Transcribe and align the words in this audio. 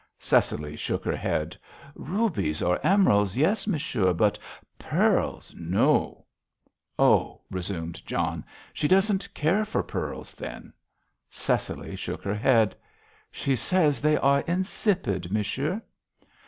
Cecily 0.17 0.75
shook 0.75 1.05
her 1.05 1.15
head. 1.15 1.55
"Rubies 1.93 2.63
or 2.63 2.79
emeralds, 2.83 3.37
yes, 3.37 3.67
monsieur, 3.67 4.13
but 4.13 4.39
pearls, 4.79 5.53
no." 5.55 6.25
"Oh," 6.97 7.41
resumed 7.51 8.03
John, 8.07 8.43
"she 8.73 8.87
doesn't 8.87 9.31
care 9.35 9.63
for 9.63 9.83
pearls 9.83 10.33
then?" 10.33 10.73
Cecily 11.29 11.95
shook 11.95 12.23
her 12.23 12.33
head. 12.33 12.75
"She 13.29 13.55
says 13.55 14.01
they 14.01 14.17
are 14.17 14.39
insipid, 14.47 15.31
monsieur." 15.31 15.79